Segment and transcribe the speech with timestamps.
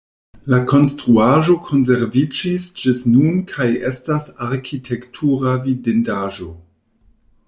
[0.53, 6.49] La konstruaĵo konserviĝis ĝis nun kaj estas arkitektura vidindaĵo.